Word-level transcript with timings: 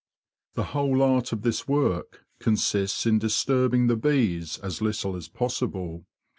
The 0.55 0.63
whole 0.73 1.03
art 1.03 1.31
of 1.31 1.43
this 1.43 1.67
work 1.67 2.25
consists 2.39 3.05
in 3.05 3.19
disturbing 3.19 3.85
the 3.85 3.95
bees 3.95 4.57
as 4.57 4.81
little 4.81 5.15
as 5.15 5.27
possible. 5.27 6.05